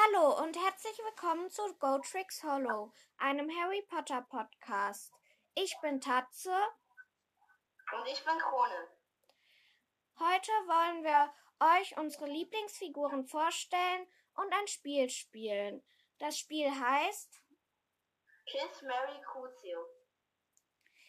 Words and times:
Hallo 0.00 0.40
und 0.44 0.56
herzlich 0.56 0.96
willkommen 0.98 1.50
zu 1.50 1.74
Go 1.78 1.98
Tricks 1.98 2.44
Hollow, 2.44 2.92
einem 3.16 3.50
Harry 3.50 3.82
Potter 3.88 4.22
Podcast. 4.22 5.12
Ich 5.54 5.74
bin 5.82 6.00
Tatze. 6.00 6.54
Und 7.96 8.06
ich 8.06 8.24
bin 8.24 8.38
Krone. 8.38 8.88
Heute 10.20 10.52
wollen 10.66 11.02
wir 11.02 11.34
euch 11.80 11.96
unsere 11.96 12.26
Lieblingsfiguren 12.26 13.26
vorstellen 13.26 14.06
und 14.34 14.52
ein 14.52 14.68
Spiel 14.68 15.10
spielen. 15.10 15.82
Das 16.18 16.38
Spiel 16.38 16.70
heißt 16.70 17.42
Kiss 18.46 18.82
Mary 18.82 19.20
Crucio. 19.24 19.84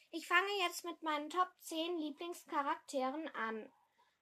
Ich 0.10 0.28
fange 0.28 0.52
jetzt 0.64 0.84
mit 0.84 1.00
meinen 1.04 1.30
Top 1.30 1.52
10 1.60 2.00
Lieblingscharakteren 2.00 3.28
an. 3.36 3.72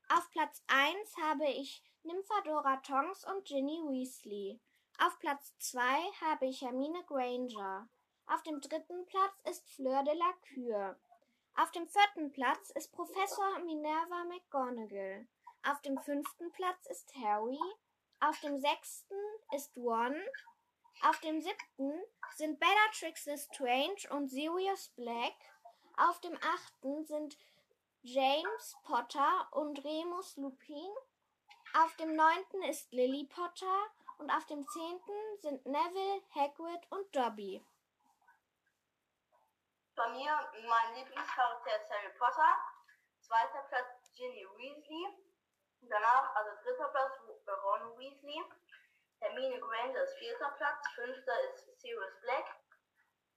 Auf 0.10 0.30
Platz 0.32 0.62
1 0.68 1.18
habe 1.22 1.46
ich 1.46 1.82
Nymphadora 2.04 2.78
Tonks 2.78 3.26
und 3.26 3.46
Ginny 3.46 3.82
Weasley. 3.88 4.60
Auf 5.00 5.20
Platz 5.20 5.54
2 5.60 5.82
habe 6.22 6.46
ich 6.48 6.62
Hermine 6.62 7.04
Granger. 7.06 7.88
Auf 8.28 8.44
dem 8.44 8.60
dritten 8.62 9.06
Platz 9.06 9.42
ist 9.50 9.70
Fleur 9.70 10.04
de 10.04 10.14
la 10.16 10.34
Cure. 10.48 10.98
Auf 11.56 11.72
dem 11.72 11.88
vierten 11.88 12.32
Platz 12.32 12.70
ist 12.72 12.92
Professor 12.92 13.60
Minerva 13.60 14.24
McGonagall. 14.26 15.28
Auf 15.64 15.82
dem 15.82 15.98
fünften 16.00 16.52
Platz 16.52 16.86
ist 16.88 17.14
Harry. 17.16 17.60
Auf 18.20 18.40
dem 18.42 18.60
sechsten 18.60 19.16
ist 19.56 19.76
Ron. 19.76 20.16
Auf 21.04 21.20
dem 21.20 21.42
siebten 21.42 22.02
sind 22.36 22.60
Bellatrix 22.60 23.26
Lestrange 23.26 24.10
und 24.12 24.30
Sirius 24.30 24.90
Black. 24.96 25.36
Auf 25.98 26.20
dem 26.22 26.38
achten 26.42 27.06
sind 27.06 27.38
James 28.02 28.76
Potter 28.84 29.48
und 29.52 29.84
Remus 29.84 30.38
Lupin. 30.38 30.94
Auf 31.74 31.96
dem 31.98 32.16
neunten 32.16 32.64
ist 32.64 32.92
Lily 32.92 33.26
Potter 33.26 33.88
und 34.18 34.30
auf 34.32 34.46
dem 34.46 34.68
zehnten 34.68 35.38
sind 35.40 35.66
Neville, 35.66 36.22
Hagrid 36.34 36.92
und 36.92 37.16
Dobby. 37.16 37.64
Bei 39.96 40.10
mir 40.10 40.52
mein 40.68 40.96
Lieblingscharakter 40.96 41.82
ist 41.82 41.90
Harry 41.90 42.14
Potter. 42.18 42.56
Zweiter 43.20 43.64
Platz 43.70 44.14
Ginny 44.16 44.46
Weasley. 44.58 45.08
Danach, 45.82 46.36
also 46.36 46.52
dritter 46.64 46.88
Platz 46.90 47.20
Ron 47.64 47.98
Weasley. 47.98 48.44
Hermine 49.20 49.60
Granger 49.60 50.04
ist 50.04 50.18
vierter 50.18 50.50
Platz. 50.58 50.88
Fünfter 50.96 51.40
ist 51.50 51.80
Sirius 51.82 52.22
Black. 52.22 52.46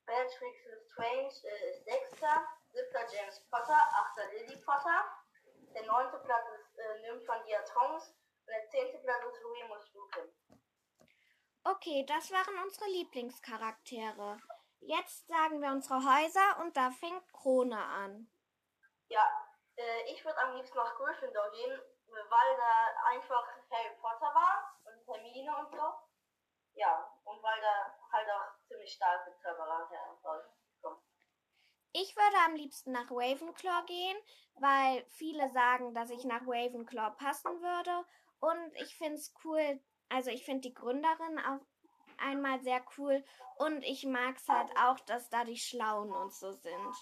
Bellatrix 0.06 0.64
Lestrange 0.66 1.32
äh, 1.44 1.70
ist 1.70 1.84
sechster. 1.84 2.46
Siebter 2.72 3.06
James 3.12 3.40
Potter. 3.50 3.80
Achter 3.92 4.26
Lily 4.32 4.56
Potter. 4.58 5.04
Der 5.74 5.86
neunte 5.86 6.18
Platz 6.18 6.46
ist 6.60 6.78
äh, 6.78 7.00
Nymphandia 7.00 7.62
Tongs. 7.62 8.14
Und 8.50 8.56
der 8.56 8.68
zehnte 8.68 8.98
Platz 8.98 9.22
ist 9.24 9.44
Remus 9.44 9.94
Lupin. 9.94 10.34
Okay, 11.62 12.04
das 12.04 12.32
waren 12.32 12.58
unsere 12.64 12.90
Lieblingscharaktere. 12.90 14.40
Jetzt 14.80 15.28
sagen 15.28 15.62
wir 15.62 15.70
unsere 15.70 16.00
Häuser 16.00 16.60
und 16.60 16.76
da 16.76 16.90
fängt 16.90 17.32
Krone 17.32 17.78
an. 17.78 18.28
Ja, 19.08 19.22
äh, 19.76 20.12
ich 20.12 20.24
würde 20.24 20.38
am 20.38 20.56
liebsten 20.56 20.76
nach 20.78 20.96
Gryffindor 20.96 21.48
gehen, 21.52 21.80
weil 22.08 22.56
da 22.56 23.10
einfach 23.10 23.46
Harry 23.70 23.94
Potter 24.00 24.34
war 24.34 24.80
und 24.84 25.06
Hermine 25.06 25.56
und 25.58 25.70
so. 25.70 25.92
Ja, 26.74 27.08
und 27.22 27.40
weil 27.40 27.60
da 27.60 27.98
halt 28.10 28.28
auch 28.30 28.66
ziemlich 28.66 28.92
starke 28.92 29.32
Zauberer 29.44 29.88
herauskommen. 29.88 31.00
Ich 31.92 32.16
würde 32.16 32.36
am 32.46 32.56
liebsten 32.56 32.90
nach 32.90 33.10
Ravenclaw 33.10 33.84
gehen, 33.86 34.16
weil 34.54 35.04
viele 35.10 35.48
sagen, 35.50 35.94
dass 35.94 36.10
ich 36.10 36.24
nach 36.24 36.42
Ravenclaw 36.42 37.10
passen 37.16 37.60
würde. 37.62 38.04
Und 38.40 38.74
ich 38.76 38.96
finde 38.96 39.16
es 39.16 39.34
cool, 39.44 39.80
also 40.08 40.30
ich 40.30 40.44
finde 40.44 40.68
die 40.68 40.74
Gründerin 40.74 41.38
auch 41.38 41.60
einmal 42.18 42.60
sehr 42.60 42.82
cool. 42.98 43.24
Und 43.56 43.82
ich 43.82 44.04
mag 44.04 44.36
es 44.36 44.48
halt 44.48 44.70
auch, 44.76 44.98
dass 45.00 45.28
da 45.28 45.44
die 45.44 45.58
Schlauen 45.58 46.12
und 46.12 46.32
so 46.32 46.52
sind. 46.52 46.94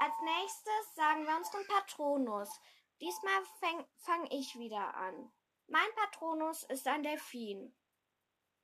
Als 0.00 0.20
nächstes 0.22 0.94
sagen 0.94 1.26
wir 1.26 1.36
unseren 1.36 1.66
Patronus. 1.66 2.60
Diesmal 3.00 3.44
fange 3.60 3.88
fang 3.96 4.26
ich 4.30 4.56
wieder 4.56 4.94
an. 4.94 5.32
Mein 5.66 5.94
Patronus 5.96 6.62
ist 6.64 6.86
ein 6.86 7.02
Delfin. 7.02 7.74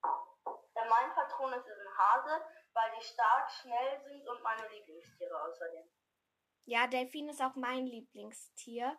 Ja, 0.02 0.84
mein 0.88 1.14
Patronus 1.14 1.66
ist 1.66 1.80
ein 1.80 1.98
Hase, 1.98 2.44
weil 2.72 2.90
die 2.98 3.04
stark, 3.04 3.50
schnell 3.50 4.00
sind 4.04 4.28
und 4.28 4.42
meine 4.42 4.68
Lieblingstiere 4.68 5.42
außerdem. 5.42 5.84
Ja, 6.66 6.86
Delfin 6.86 7.28
ist 7.28 7.42
auch 7.42 7.56
mein 7.56 7.86
Lieblingstier. 7.86 8.96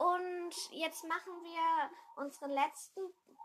Und 0.00 0.54
jetzt 0.70 1.04
machen 1.04 1.42
wir 1.42 1.90
unseren 2.16 2.52
letzten 2.52 3.02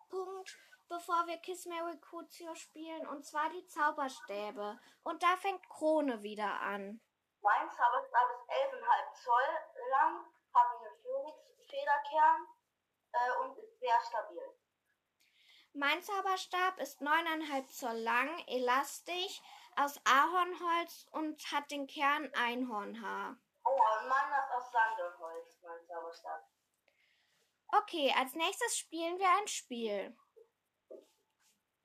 Punkt, 0.09 0.57
bevor 0.88 1.27
wir 1.27 1.35
Kiss 1.39 1.66
Mary 1.66 1.99
Crucio 1.99 2.55
spielen, 2.55 3.05
und 3.07 3.25
zwar 3.25 3.49
die 3.49 3.67
Zauberstäbe. 3.67 4.79
Und 5.03 5.21
da 5.21 5.35
fängt 5.35 5.67
Krone 5.67 6.23
wieder 6.23 6.61
an. 6.61 7.01
Mein 7.41 7.69
Zauberstab 7.69 8.29
ist 8.31 8.49
11,5 8.49 9.21
Zoll 9.21 9.89
lang, 9.91 10.25
hat 10.53 10.67
eine 10.79 10.95
Phönix-Federkern 11.01 12.47
äh, 13.11 13.31
und 13.41 13.57
ist 13.57 13.77
sehr 13.81 13.99
stabil. 13.99 14.41
Mein 15.73 16.01
Zauberstab 16.01 16.79
ist 16.79 17.01
9,5 17.01 17.67
Zoll 17.67 17.97
lang, 17.97 18.29
elastisch, 18.47 19.41
aus 19.75 19.99
Ahornholz 20.05 21.05
und 21.11 21.51
hat 21.51 21.69
den 21.69 21.85
Kern 21.88 22.31
Einhornhaar. 22.33 23.35
Oh, 23.65 23.71
und 23.71 24.07
meiner 24.07 24.39
ist 24.39 24.51
aus 24.53 24.71
Zauberstab. 24.71 25.14
Okay, 27.78 28.13
als 28.18 28.34
nächstes 28.36 28.78
spielen 28.78 29.19
wir 29.19 29.30
ein 29.38 29.47
Spiel. 29.47 30.16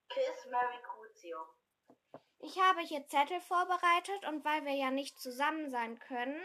Kiss 0.08 0.46
Mary 0.50 0.78
Crucio. 0.82 1.46
Ich 2.38 2.58
habe 2.58 2.80
hier 2.80 3.06
Zettel 3.06 3.40
vorbereitet 3.40 4.24
und 4.28 4.44
weil 4.44 4.64
wir 4.64 4.74
ja 4.74 4.90
nicht 4.90 5.18
zusammen 5.18 5.70
sein 5.70 5.98
können, 5.98 6.40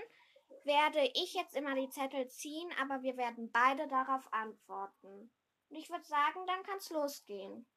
werde 0.63 1.05
ich 1.13 1.33
jetzt 1.33 1.55
immer 1.55 1.75
die 1.75 1.89
Zettel 1.89 2.27
ziehen, 2.27 2.73
aber 2.81 3.03
wir 3.03 3.17
werden 3.17 3.51
beide 3.51 3.87
darauf 3.87 4.31
antworten. 4.33 5.31
Und 5.69 5.75
ich 5.75 5.89
würde 5.89 6.05
sagen, 6.05 6.45
dann 6.47 6.63
kann's 6.63 6.89
losgehen. 6.89 7.67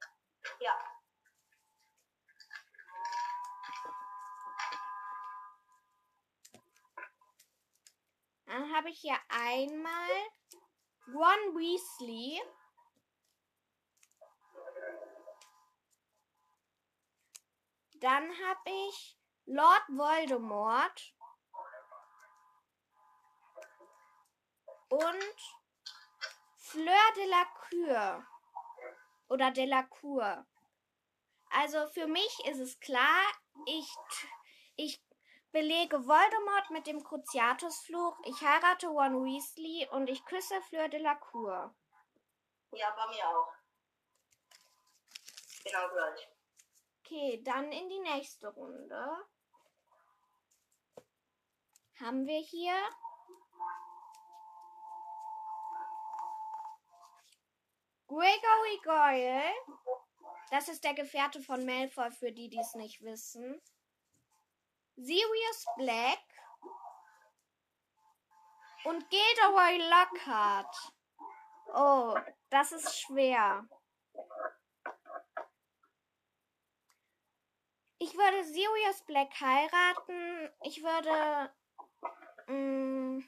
Ja. 0.60 0.78
Dann 8.46 8.74
habe 8.74 8.88
ich 8.88 9.00
hier 9.00 9.18
einmal 9.28 10.08
Ron 11.14 11.54
Weasley. 11.56 12.40
Dann 17.94 18.24
habe 18.24 18.60
ich 18.66 19.18
Lord 19.46 19.82
Voldemort. 19.88 21.14
Und 24.90 25.36
Fleur 26.56 27.12
de 27.16 27.26
la 27.26 27.44
Cure. 27.44 28.26
Oder 29.28 29.50
de 29.50 29.66
la 29.66 29.82
Cour. 29.84 30.46
Also 31.50 31.86
für 31.88 32.06
mich 32.06 32.44
ist 32.46 32.60
es 32.60 32.78
klar, 32.80 33.22
ich, 33.66 33.88
ich 34.76 35.07
belege 35.52 36.06
Voldemort 36.06 36.70
mit 36.70 36.86
dem 36.86 37.02
Cruciatusfluch, 37.02 38.18
ich 38.24 38.40
heirate 38.42 38.88
Ron 38.88 39.24
Weasley 39.24 39.88
und 39.90 40.08
ich 40.08 40.24
küsse 40.24 40.60
Fleur 40.62 40.88
de 40.88 41.00
la 41.00 41.14
Cour. 41.14 41.74
Ja, 42.72 42.90
bei 42.90 43.06
mir 43.08 43.28
auch. 43.28 43.52
Genau 45.64 45.88
gleich. 45.90 46.28
Okay, 47.04 47.42
dann 47.42 47.72
in 47.72 47.88
die 47.88 48.00
nächste 48.00 48.48
Runde. 48.48 49.26
Haben 52.00 52.26
wir 52.26 52.38
hier 52.40 52.74
Gregory 58.06 58.80
Goyle. 58.84 59.42
Das 60.50 60.68
ist 60.68 60.84
der 60.84 60.94
Gefährte 60.94 61.42
von 61.42 61.64
Malfoy, 61.66 62.10
für 62.10 62.32
die, 62.32 62.48
die 62.48 62.58
es 62.58 62.74
nicht 62.74 63.02
wissen. 63.02 63.60
Sirius 65.00 65.64
Black. 65.76 66.18
Und 68.84 69.08
Gilderoy 69.10 69.78
Lockhart. 69.90 70.92
Oh, 71.74 72.16
das 72.50 72.72
ist 72.72 72.98
schwer. 72.98 73.68
Ich 77.98 78.14
würde 78.14 78.44
Sirius 78.44 79.02
Black 79.06 79.40
heiraten. 79.40 80.50
Ich 80.62 80.82
würde. 80.82 81.52
Mh, 82.46 83.24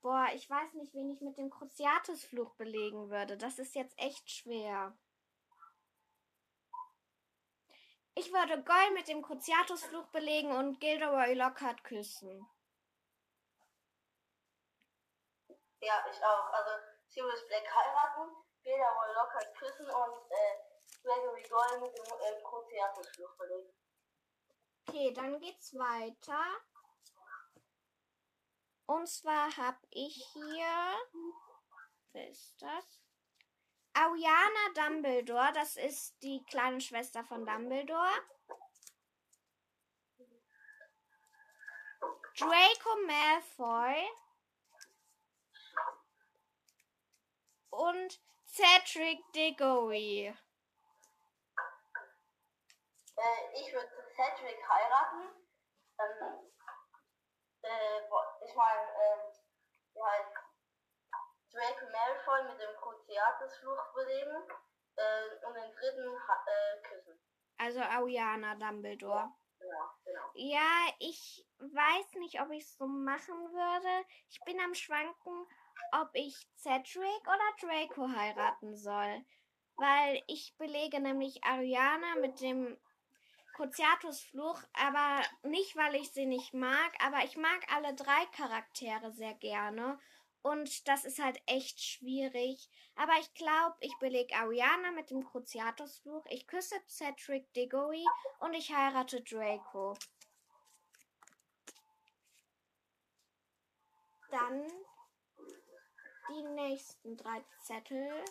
boah, 0.00 0.28
ich 0.34 0.48
weiß 0.48 0.74
nicht, 0.74 0.94
wen 0.94 1.10
ich 1.10 1.20
mit 1.20 1.36
dem 1.36 1.50
Cruciatusfluch 1.50 2.54
belegen 2.54 3.10
würde. 3.10 3.36
Das 3.36 3.58
ist 3.58 3.74
jetzt 3.74 3.98
echt 3.98 4.30
schwer. 4.30 4.96
Ich 8.20 8.30
würde 8.34 8.62
Goyle 8.62 8.90
mit 8.90 9.08
dem 9.08 9.22
Cruciatusfluch 9.22 10.06
belegen 10.08 10.52
und 10.52 10.78
Gilderoy 10.78 11.32
Lockhart 11.32 11.82
küssen. 11.84 12.46
Ja, 15.80 16.04
ich 16.06 16.22
auch. 16.22 16.52
Also 16.52 16.70
Sirius 17.08 17.48
Black 17.48 17.64
heiraten, 17.74 18.30
Gilderoy 18.62 19.14
Lockhart 19.14 19.54
küssen 19.56 19.86
und 19.86 20.30
äh, 20.32 21.02
Gregory 21.02 21.42
Goyle 21.48 21.80
mit 21.80 21.96
dem 21.96 22.04
äh, 22.04 22.42
Cruciatus-Fluch 22.42 23.38
belegen. 23.38 23.72
Okay, 24.86 25.14
dann 25.14 25.40
geht's 25.40 25.74
weiter. 25.74 26.44
Und 28.84 29.08
zwar 29.08 29.56
habe 29.56 29.80
ich 29.88 30.26
hier. 30.34 30.94
Wer 32.12 32.28
ist 32.28 32.60
das? 32.60 33.00
Ariana 34.00 34.72
Dumbledore, 34.74 35.52
das 35.52 35.76
ist 35.76 36.22
die 36.22 36.42
kleine 36.46 36.80
Schwester 36.80 37.22
von 37.22 37.44
Dumbledore. 37.44 38.08
Draco 42.34 42.96
Malfoy. 43.06 44.08
Und 47.68 48.20
Cedric 48.46 49.20
Diggory. 49.34 50.34
Äh, 53.16 53.52
ich 53.52 53.70
würde 53.74 53.90
Cedric 54.16 54.66
heiraten. 54.66 55.28
Ähm, 55.98 56.50
äh, 57.62 58.00
ich 58.46 58.54
meine, 58.54 59.34
wie 59.92 60.02
heißt 60.02 60.39
Draco 61.52 61.86
Malfoy 61.90 62.44
mit 62.52 62.60
dem 62.60 62.76
Cruciatus-Fluch 62.76 63.94
belegen 63.94 64.36
äh, 64.96 65.46
und 65.46 65.54
den 65.54 65.72
dritten 65.72 66.28
ha- 66.28 66.44
äh, 66.46 66.82
küssen. 66.82 67.18
Also 67.58 67.80
Ariana 67.80 68.54
Dumbledore. 68.54 69.32
Ja, 69.60 69.94
genau. 70.04 70.20
Ja, 70.34 70.94
ich 70.98 71.46
weiß 71.58 72.14
nicht, 72.20 72.40
ob 72.40 72.50
ich 72.50 72.62
es 72.62 72.76
so 72.76 72.86
machen 72.86 73.34
würde. 73.52 74.06
Ich 74.30 74.40
bin 74.46 74.58
am 74.60 74.74
Schwanken, 74.74 75.46
ob 75.92 76.10
ich 76.14 76.48
Cedric 76.56 77.22
oder 77.22 77.50
Draco 77.60 78.08
heiraten 78.08 78.76
soll. 78.76 79.24
Weil 79.76 80.22
ich 80.26 80.54
belege 80.56 81.00
nämlich 81.00 81.42
Ariana 81.44 82.16
mit 82.20 82.40
dem 82.40 82.78
Cruciatus-Fluch, 83.54 84.62
aber 84.72 85.22
nicht, 85.42 85.76
weil 85.76 85.94
ich 85.96 86.10
sie 86.12 86.26
nicht 86.26 86.54
mag, 86.54 86.92
aber 87.04 87.24
ich 87.24 87.36
mag 87.36 87.60
alle 87.74 87.94
drei 87.94 88.24
Charaktere 88.36 89.12
sehr 89.12 89.34
gerne. 89.34 89.98
Und 90.42 90.88
das 90.88 91.04
ist 91.04 91.18
halt 91.18 91.40
echt 91.46 91.80
schwierig. 91.82 92.70
Aber 92.96 93.12
ich 93.20 93.32
glaube, 93.34 93.76
ich 93.80 93.94
belege 93.98 94.34
Ariana 94.34 94.90
mit 94.92 95.10
dem 95.10 95.24
Cruciatus-Fluch. 95.24 96.24
Ich 96.30 96.46
küsse 96.46 96.76
Cedric 96.88 97.52
Diggory 97.52 98.04
und 98.40 98.54
ich 98.54 98.74
heirate 98.74 99.22
Draco. 99.22 99.94
Dann 104.30 104.66
die 106.30 106.42
nächsten 106.42 107.16
drei 107.16 107.44
Zettel. 107.64 108.24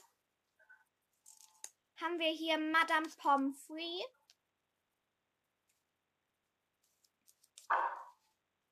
Haben 2.01 2.17
wir 2.17 2.31
hier 2.31 2.57
Madame 2.57 3.09
Pomfrey. 3.17 4.01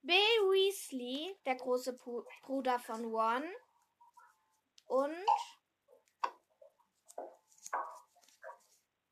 Bill 0.07 0.15
Weasley, 0.51 1.37
der 1.45 1.55
große 1.55 1.91
Bru- 1.91 2.25
Bruder 2.43 2.79
von 2.79 3.03
Ron. 3.13 3.43
Und 4.85 5.25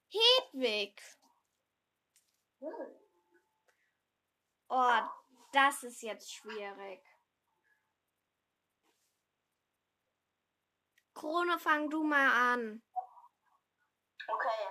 Hedwig. 0.10 1.02
Oh, 4.70 5.02
das 5.52 5.84
ist 5.84 6.02
jetzt 6.02 6.32
schwierig. 6.34 7.04
Krone, 11.14 11.60
fang 11.60 11.90
du 11.90 12.04
mal 12.04 12.54
an. 12.54 12.82
Okay, 14.28 14.68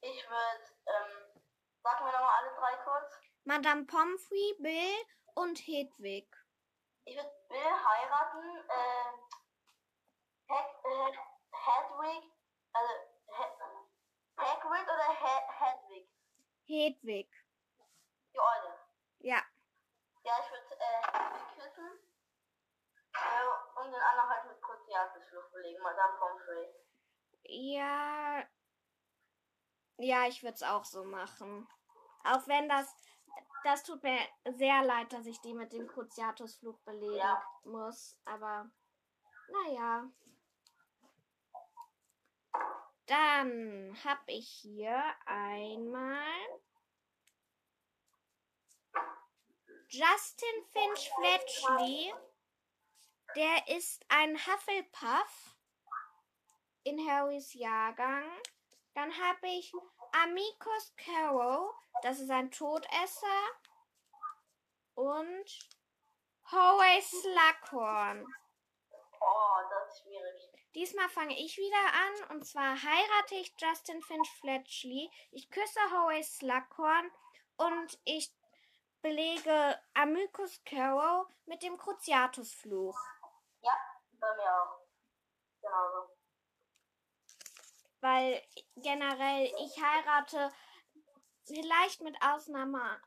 ich 0.00 0.24
würde, 0.28 0.64
ähm, 0.86 1.42
sagen 1.82 2.04
wir 2.04 2.12
nochmal 2.12 2.36
alle 2.38 2.54
drei 2.54 2.76
kurz. 2.84 3.18
Madame 3.44 3.84
Pomfrey, 3.84 4.54
Bill 4.60 4.94
und 5.36 5.58
Hedwig. 5.58 6.26
Ich 7.04 7.14
würde 7.16 7.30
Bill 7.48 7.58
heiraten, 7.60 8.68
äh, 8.68 9.12
Hag 10.48 10.66
äh, 10.84 11.12
Hedwig, 11.52 12.32
also 12.72 12.92
He 13.28 13.44
Hagrid 14.36 14.84
oder 14.84 15.08
He 15.20 15.34
Hedwig? 15.60 16.08
Hedwig. 16.66 17.30
Die 18.32 18.40
Eule. 18.40 18.78
Ja. 19.20 19.42
Ja, 20.24 20.32
ich 20.40 20.50
würde 20.50 20.74
äh, 20.80 21.02
Hedwig 21.12 21.48
küssen 21.54 21.90
äh, 23.14 23.80
und 23.80 23.92
den 23.92 24.00
anderen 24.00 24.28
halt 24.28 24.46
mit 24.46 24.62
Cruciatus-Fluch 24.62 25.50
belegen, 25.52 25.82
Madame 25.82 26.18
Pomfrey. 26.18 26.74
Ja. 27.44 28.42
Ja, 29.98 30.26
ich 30.26 30.42
würde 30.42 30.54
es 30.54 30.62
auch 30.62 30.84
so 30.84 31.04
machen. 31.04 31.68
Auch 32.24 32.46
wenn 32.48 32.68
das. 32.68 32.94
Das 33.64 33.82
tut 33.82 34.02
mir 34.02 34.18
sehr 34.56 34.82
leid, 34.84 35.12
dass 35.12 35.26
ich 35.26 35.40
die 35.40 35.54
mit 35.54 35.72
dem 35.72 35.88
Cruciatus-Fluch 35.88 36.78
belegen 36.80 37.16
Ja. 37.16 37.42
muss. 37.64 38.16
Aber. 38.24 38.70
Naja. 39.48 40.08
Dann 43.06 43.96
habe 44.04 44.32
ich 44.32 44.48
hier 44.48 45.02
einmal 45.26 46.24
Justin 49.88 50.64
Finch 50.72 51.10
Fletchley. 51.16 52.14
Der 53.36 53.76
ist 53.76 54.04
ein 54.08 54.36
Hufflepuff 54.36 55.56
in 56.84 56.98
Harrys 57.08 57.52
Jahrgang. 57.54 58.24
Dann 58.94 59.12
habe 59.12 59.46
ich 59.48 59.72
Amicus 60.22 60.94
Carrow, 60.96 61.74
das 62.02 62.20
ist 62.20 62.30
ein 62.30 62.50
Todesser. 62.50 63.26
Und 64.94 65.68
Horace 66.50 67.10
Slughorn. 67.10 68.24
Oh, 69.20 69.56
das 69.70 69.92
ist 69.92 70.02
schwierig. 70.02 70.50
Diesmal 70.74 71.08
fange 71.08 71.38
ich 71.38 71.58
wieder 71.58 72.30
an 72.30 72.36
und 72.36 72.44
zwar 72.46 72.82
heirate 72.82 73.34
ich 73.34 73.54
Justin 73.58 74.00
Finch 74.02 74.30
Fletchley. 74.40 75.10
Ich 75.32 75.50
küsse 75.50 75.80
Horace 75.90 76.38
Slughorn 76.38 77.10
und 77.56 77.98
ich 78.04 78.32
belege 79.02 79.78
Amicus 79.94 80.62
Carrow 80.64 81.26
mit 81.44 81.62
dem 81.62 81.76
Cruciatus-Fluch. 81.76 82.98
Ja, 83.60 83.72
bei 84.12 84.34
mir 84.36 84.62
auch. 84.62 84.80
Genauso. 85.60 86.15
Weil 88.00 88.42
generell 88.76 89.52
ich 89.58 89.82
heirate 89.82 90.52
vielleicht 91.44 92.00
mit 92.02 92.16
Ausnahme 92.22 93.00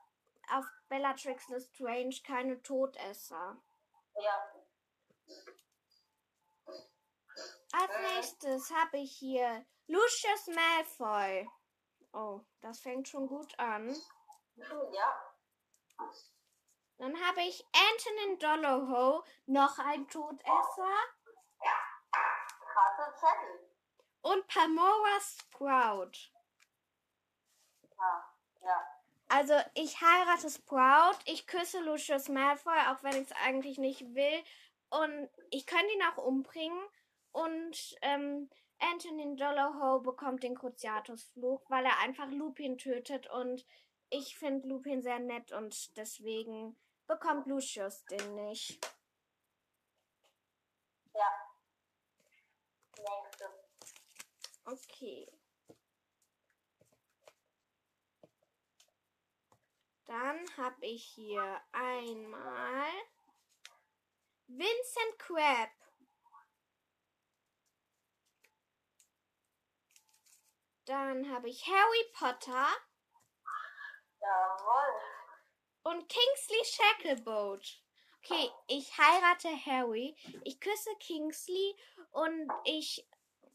auf 0.51 0.65
Bellatrix 0.87 1.47
Lestrange 1.49 2.15
keine 2.25 2.61
Todesser. 2.61 3.57
Ja. 4.15 4.53
Als 7.71 7.91
nächstes 8.13 8.71
habe 8.71 8.97
ich 8.97 9.15
hier 9.15 9.65
Lucius 9.87 10.47
Malfoy. 10.47 11.47
Oh, 12.13 12.41
das 12.61 12.79
fängt 12.79 13.07
schon 13.07 13.27
gut 13.27 13.57
an. 13.59 13.95
Ja. 14.55 15.33
Dann 16.97 17.15
habe 17.25 17.41
ich 17.41 17.65
Antonin 17.71 18.39
Dolohou, 18.39 19.23
noch 19.45 19.77
ein 19.79 20.07
Todesser. 20.07 20.95
Krasse 22.11 23.15
Zettel. 23.15 23.69
Und 24.21 24.47
Palmora 24.47 25.19
Sprout. 25.21 26.31
Ja. 27.97 28.35
Ja. 28.61 28.99
Also 29.29 29.53
ich 29.75 30.01
heirate 30.01 30.49
Sprout, 30.49 31.19
ich 31.25 31.45
küsse 31.45 31.79
Lucius 31.81 32.29
Malfoy, 32.29 32.77
auch 32.89 33.03
wenn 33.03 33.13
ich 33.13 33.29
es 33.29 33.35
eigentlich 33.43 33.77
nicht 33.77 34.15
will. 34.15 34.43
Und 34.89 35.29
ich 35.51 35.65
könnte 35.67 35.93
ihn 35.93 36.03
auch 36.03 36.17
umbringen. 36.17 36.81
Und 37.31 37.95
ähm, 38.01 38.49
Antonin 38.79 39.37
Dolohou 39.37 40.01
bekommt 40.01 40.41
den 40.43 40.55
Cruciatus-Fluch, 40.55 41.61
weil 41.69 41.85
er 41.85 41.99
einfach 41.99 42.29
Lupin 42.31 42.77
tötet. 42.77 43.29
Und 43.29 43.65
ich 44.09 44.35
finde 44.37 44.67
Lupin 44.67 45.01
sehr 45.01 45.19
nett 45.19 45.51
und 45.51 45.95
deswegen 45.97 46.75
bekommt 47.07 47.45
Lucius 47.45 48.05
den 48.05 48.35
nicht. 48.35 48.79
Ja. 51.13 51.31
Nächste. 52.97 53.49
Okay. 54.71 55.27
Dann 60.05 60.57
habe 60.57 60.85
ich 60.85 61.03
hier 61.03 61.59
einmal 61.71 62.87
Vincent 64.45 65.17
Crab. 65.17 65.69
Dann 70.85 71.31
habe 71.31 71.49
ich 71.49 71.65
Harry 71.65 72.11
Potter 72.13 72.67
Jawohl. 74.19 75.01
und 75.83 76.09
Kingsley 76.09 76.65
Shacklebolt. 76.65 77.81
Okay, 78.19 78.51
ich 78.67 78.95
heirate 78.97 79.65
Harry, 79.65 80.15
ich 80.43 80.59
küsse 80.59 80.95
Kingsley 80.99 81.75
und 82.11 82.51
ich 82.65 83.07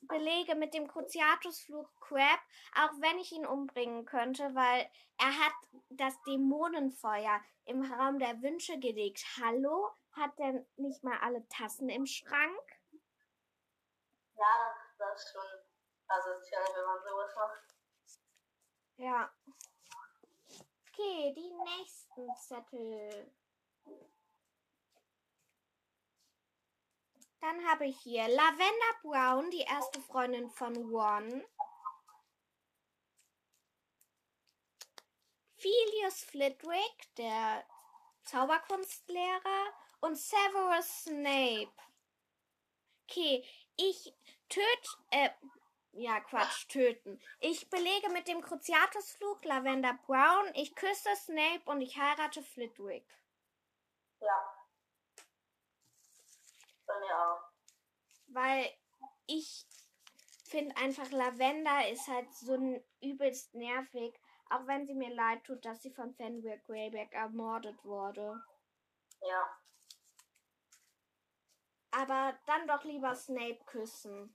belege 0.07 0.55
mit 0.55 0.75
dem 0.75 0.89
Cruciatusfluch 0.89 1.89
Crab, 2.01 2.41
auch 2.77 2.93
wenn 3.01 3.19
ich 3.19 3.33
ihn 3.33 3.47
umbringen 3.47 4.05
könnte, 4.05 4.55
weil 4.55 4.91
er 5.19 5.39
hat 5.39 5.53
das 5.91 6.21
Dämonenfeuer 6.23 7.41
im 7.65 7.83
Raum 7.93 8.19
der 8.19 8.43
Wünsche 8.43 8.79
gelegt. 8.79 9.25
Hallo? 9.41 9.91
Hat 10.13 10.39
er 10.39 10.65
nicht 10.77 11.03
mal 11.03 11.19
alle 11.21 11.47
Tassen 11.49 11.89
im 11.89 12.07
Schrank? 12.07 12.81
Ja, 14.37 14.47
das, 14.69 14.97
das 14.99 15.25
ist 15.25 15.33
schon 15.33 15.47
asozial, 16.07 16.65
wenn 16.75 16.85
man 16.85 17.03
sowas 17.03 17.35
macht. 17.37 17.75
Ja. 18.97 19.33
Okay, 20.89 21.35
die 21.35 21.51
nächsten 21.51 22.35
Zettel. 22.37 23.33
Dann 27.45 27.69
habe 27.69 27.85
ich 27.85 27.99
hier 28.01 28.27
Lavender 28.27 28.95
Brown, 29.03 29.51
die 29.51 29.61
erste 29.61 30.01
Freundin 30.01 30.49
von 30.49 30.75
One. 30.91 31.47
Philius 35.59 36.25
Flitwick, 36.25 37.15
der 37.19 37.63
Zauberkunstlehrer. 38.23 39.75
Und 40.01 40.17
Severus 40.17 41.05
Snape. 41.05 41.75
Okay, 43.03 43.47
ich 43.77 44.15
töte, 44.49 44.89
äh, 45.11 45.29
ja, 45.93 46.21
Quatsch, 46.21 46.67
töten. 46.69 47.21
Ich 47.41 47.69
belege 47.69 48.09
mit 48.09 48.27
dem 48.27 48.41
Cruciatusfluch 48.41 49.45
Lavender 49.45 49.99
Brown, 50.07 50.51
ich 50.55 50.75
küsse 50.75 51.15
Snape 51.17 51.63
und 51.67 51.83
ich 51.83 51.99
heirate 51.99 52.43
Flitwick. 52.43 53.07
Ja. 54.21 54.54
Bei 56.87 56.99
mir 57.01 57.19
auch. 57.19 57.43
Weil 58.29 58.71
ich 59.27 59.67
finde 60.45 60.77
einfach 60.77 61.11
Lavender 61.11 61.89
ist 61.89 62.07
halt 62.09 62.33
so 62.35 62.55
ein 62.55 62.85
übelst 63.01 63.55
nervig, 63.55 64.21
auch 64.51 64.67
wenn 64.67 64.87
sie 64.87 64.95
mir 64.95 65.13
leid 65.15 65.45
tut, 65.45 65.65
dass 65.65 65.83
sie 65.83 65.91
von 65.91 66.15
Fenrir 66.15 66.59
Greyback 66.59 67.13
ermordet 67.13 67.85
wurde. 67.85 68.43
Ja. 69.21 69.59
Aber 71.91 72.37
dann 72.47 72.67
doch 72.67 72.85
lieber 72.85 73.15
Snape 73.15 73.65
küssen. 73.67 74.35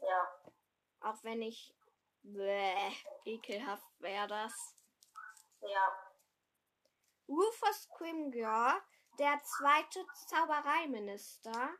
Ja. 0.00 0.28
Auch 1.00 1.22
wenn 1.24 1.42
ich. 1.42 1.74
Bäh, 2.22 2.92
ekelhaft 3.24 3.86
wäre 4.00 4.26
das. 4.26 4.76
Ja. 5.60 6.12
Rufus 7.28 7.88
Grimgor, 7.96 8.82
der 9.18 9.40
zweite 9.42 10.06
Zaubereiminister, 10.26 11.70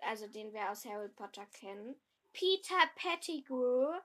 also 0.00 0.26
den 0.28 0.52
wir 0.52 0.70
aus 0.70 0.84
Harry 0.84 1.08
Potter 1.08 1.46
kennen. 1.46 2.00
Peter 2.32 2.86
Pettigrew 2.96 4.00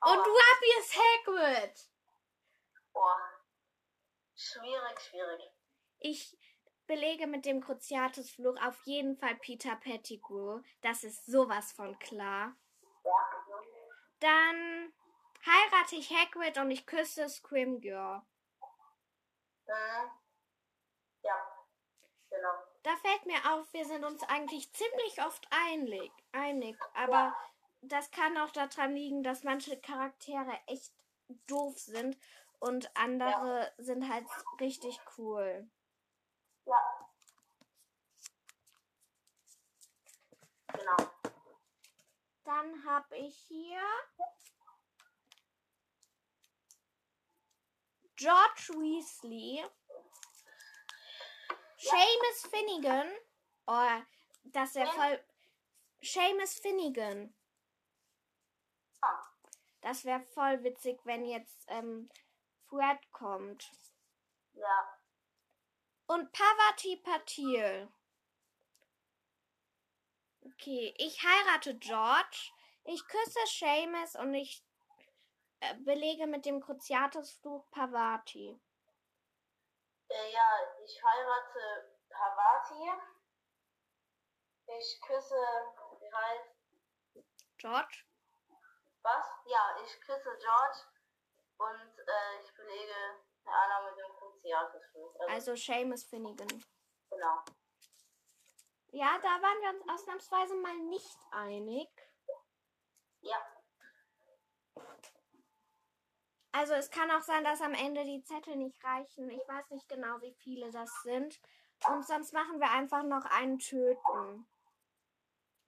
und 0.00 0.18
Aua. 0.18 0.22
Rubius 0.22 0.96
Hagrid. 0.96 1.88
Boah. 2.92 3.30
Schwierig, 4.36 5.00
schwierig. 5.00 5.50
Ich 5.98 6.36
belege 6.86 7.26
mit 7.26 7.46
dem 7.46 7.62
Cruciatusfluch 7.62 8.60
auf 8.62 8.78
jeden 8.84 9.16
Fall 9.16 9.36
Peter 9.36 9.76
Pettigrew. 9.76 10.60
Das 10.82 11.02
ist 11.04 11.24
sowas 11.26 11.72
von 11.72 11.98
klar. 11.98 12.54
Ja. 13.04 13.10
Dann 14.20 14.92
heirate 15.46 15.96
ich 15.96 16.10
Hagrid 16.10 16.58
und 16.58 16.70
ich 16.70 16.86
küsse 16.86 17.28
Scrimgeour. 17.28 18.26
Mhm. 19.66 20.10
Ja. 21.22 21.66
Genau. 22.30 22.54
Da 22.82 22.96
fällt 22.96 23.26
mir 23.26 23.38
auf, 23.52 23.72
wir 23.72 23.84
sind 23.86 24.04
uns 24.04 24.22
eigentlich 24.24 24.72
ziemlich 24.72 25.22
oft 25.22 25.46
einig, 25.50 26.12
einig. 26.32 26.78
Aber 26.94 27.34
das 27.80 28.10
kann 28.10 28.36
auch 28.38 28.50
daran 28.50 28.94
liegen, 28.94 29.22
dass 29.22 29.44
manche 29.44 29.80
Charaktere 29.80 30.58
echt 30.66 30.92
doof 31.46 31.78
sind 31.78 32.18
und 32.58 32.94
andere 32.96 33.72
sind 33.78 34.12
halt 34.12 34.26
richtig 34.60 35.00
cool. 35.16 35.70
Ja. 36.66 37.10
Genau. 40.68 40.96
Dann 42.44 42.84
habe 42.84 43.16
ich 43.16 43.36
hier 43.48 43.80
George 48.16 48.68
Weasley, 48.74 49.64
Seamus 51.76 52.46
Finnegan, 52.50 53.12
oh, 53.66 54.02
das 54.44 54.74
wäre 54.74 54.92
voll, 54.92 55.24
Seamus 56.00 56.58
Finnegan. 56.60 57.34
Ah. 59.00 59.24
Das 59.80 60.04
wäre 60.04 60.22
voll 60.22 60.62
witzig, 60.62 60.98
wenn 61.04 61.26
jetzt 61.26 61.66
ähm, 61.68 62.08
Fred 62.68 62.98
kommt. 63.12 63.70
Ja. 64.52 64.98
Und 66.06 66.32
Pavati 66.32 66.96
Patil. 66.96 67.92
Okay, 70.42 70.94
ich 70.98 71.22
heirate 71.22 71.76
George, 71.78 72.52
ich 72.84 73.06
küsse 73.06 73.46
Seamus 73.46 74.14
und 74.14 74.34
ich 74.34 74.62
belege 75.84 76.26
mit 76.26 76.44
dem 76.44 76.60
Cruciatusfluch 76.60 77.70
Pavati. 77.70 78.60
Äh, 80.08 80.32
ja, 80.32 80.48
ich 80.84 81.02
heirate 81.02 81.96
Pavati. 82.10 82.90
Ich 84.66 85.00
küsse, 85.02 85.34
wie 86.00 86.12
heißt, 86.12 87.24
George? 87.58 88.04
was? 89.02 89.26
Ja, 89.46 89.76
ich 89.84 90.00
küsse 90.00 90.36
George 90.38 90.78
und 91.58 91.98
äh, 91.98 92.42
ich 92.42 92.54
belege 92.54 92.94
Anna 93.44 93.90
mit 93.90 93.98
dem 93.98 94.12
Cruciatusfluch. 94.16 95.20
Also, 95.20 95.32
Also 95.52 95.56
Seamus 95.56 96.04
Finnegan. 96.04 96.48
genau. 97.10 97.44
Ja, 98.88 99.18
da 99.18 99.28
waren 99.42 99.60
wir 99.60 99.70
uns 99.70 99.88
ausnahmsweise 99.88 100.54
mal 100.54 100.76
nicht 100.76 101.18
einig. 101.32 101.90
Ja. 103.20 103.36
Also 106.56 106.74
es 106.74 106.88
kann 106.88 107.10
auch 107.10 107.22
sein, 107.22 107.42
dass 107.42 107.60
am 107.60 107.74
Ende 107.74 108.04
die 108.04 108.22
Zettel 108.22 108.54
nicht 108.54 108.82
reichen. 108.84 109.28
Ich 109.28 109.48
weiß 109.48 109.70
nicht 109.70 109.88
genau, 109.88 110.20
wie 110.20 110.32
viele 110.34 110.70
das 110.70 110.88
sind. 111.02 111.40
Und 111.88 112.06
sonst 112.06 112.32
machen 112.32 112.60
wir 112.60 112.70
einfach 112.70 113.02
noch 113.02 113.24
einen 113.24 113.58
Töten. 113.58 114.46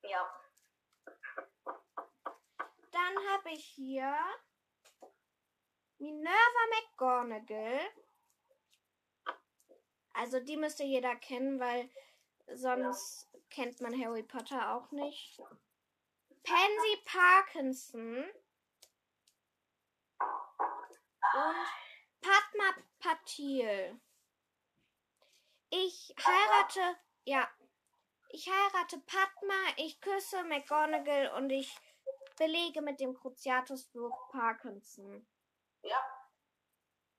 Ja. 0.03 0.31
Dann 2.93 3.19
habe 3.33 3.51
ich 3.51 3.65
hier 3.65 4.17
Minerva 5.99 6.31
McGonagall. 6.71 7.81
Also 10.13 10.39
die 10.39 10.57
müsste 10.57 10.85
jeder 10.85 11.17
kennen, 11.17 11.59
weil 11.59 11.91
sonst 12.55 13.29
kennt 13.51 13.81
man 13.81 14.01
Harry 14.01 14.23
Potter 14.23 14.73
auch 14.77 14.93
nicht. 14.93 15.43
Pansy 16.45 17.03
Parkinson 17.05 18.25
und 21.37 21.57
Padma 22.21 22.75
Patil. 22.99 24.01
Ich 25.71 26.15
heirate, 26.25 26.97
ja, 27.25 27.49
ich 28.31 28.49
heirate 28.49 28.99
Padma, 29.01 29.55
ich 29.77 30.01
küsse 30.01 30.45
McGonagall 30.45 31.33
und 31.37 31.51
ich 31.51 31.77
belege 32.37 32.83
mit 32.83 33.01
dem 33.01 33.15
Cruciatusfluch 33.15 34.31
Parkinson. 34.31 35.27
Ja. 35.83 35.99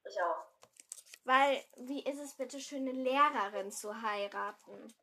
Ich 0.04 0.22
auch. 0.22 0.46
Weil, 1.24 1.64
wie 1.76 2.04
ist 2.04 2.20
es 2.20 2.36
bitte 2.36 2.60
schön, 2.60 2.88
eine 2.88 2.94
Lehrerin 2.94 3.72
zu 3.72 4.02
heiraten? 4.02 4.94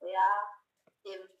Ja. 0.00 0.60
Eben. 1.04 1.37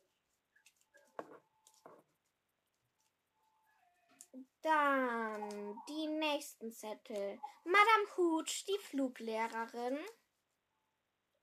Dann 4.62 5.80
die 5.88 6.08
nächsten 6.08 6.72
Zettel. 6.72 7.40
Madame 7.64 8.16
Hooch, 8.16 8.64
die 8.66 8.78
Fluglehrerin. 8.78 9.98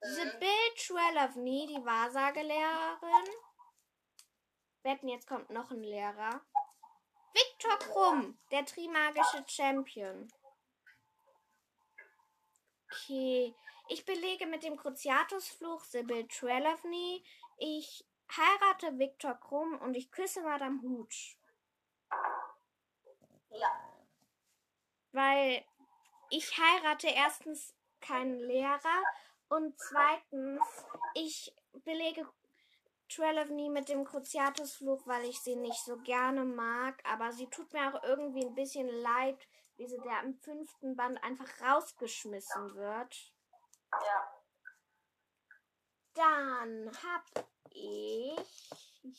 Sibyl 0.00 0.74
Trelawney, 0.76 1.66
die 1.66 1.84
Wahrsagelehrerin. 1.84 3.34
Wetten, 4.82 5.08
jetzt 5.08 5.26
kommt 5.26 5.50
noch 5.50 5.70
ein 5.70 5.82
Lehrer. 5.82 6.42
Viktor 7.32 7.78
Krumm, 7.78 8.38
der 8.50 8.64
Trimagische 8.64 9.44
Champion. 9.48 10.30
Okay, 12.90 13.54
ich 13.88 14.04
belege 14.04 14.46
mit 14.46 14.62
dem 14.62 14.76
Cruciatusfluch 14.76 15.84
Sibyl 15.84 16.28
Trelawney. 16.28 17.24
Ich 17.58 18.06
heirate 18.30 18.98
Viktor 18.98 19.34
Krumm 19.34 19.78
und 19.80 19.94
ich 19.94 20.10
küsse 20.10 20.42
Madame 20.42 20.80
Hooch. 20.82 21.38
Ja. 23.58 23.80
weil 25.12 25.64
ich 26.30 26.58
heirate 26.58 27.08
erstens 27.08 27.74
keinen 28.00 28.38
Lehrer 28.40 29.02
und 29.48 29.78
zweitens 29.78 30.60
ich 31.14 31.54
belege 31.84 32.26
Trelawney 33.08 33.68
mit 33.68 33.88
dem 33.88 34.04
Cruciatus-Fluch, 34.04 35.06
weil 35.06 35.24
ich 35.24 35.40
sie 35.40 35.56
nicht 35.56 35.84
so 35.84 35.96
gerne 35.98 36.44
mag. 36.44 37.00
Aber 37.08 37.32
sie 37.32 37.46
tut 37.48 37.72
mir 37.72 37.94
auch 37.94 38.02
irgendwie 38.02 38.44
ein 38.44 38.54
bisschen 38.54 38.88
leid, 38.88 39.38
wie 39.76 39.86
sie 39.86 40.00
da 40.02 40.20
im 40.20 40.34
fünften 40.34 40.96
Band 40.96 41.22
einfach 41.22 41.48
rausgeschmissen 41.60 42.74
wird. 42.74 43.32
Ja. 43.92 44.42
Dann 46.14 46.90
hab 47.04 47.46
ich 47.70 48.72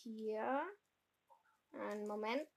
hier 0.03 0.63
einen 1.73 2.07
Moment. 2.07 2.49